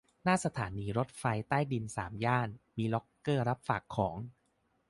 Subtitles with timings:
[0.23, 4.17] หน้าสถานีรถไฟใต้ดินสามย่าน มีล็อกเกอร์รับฝากของ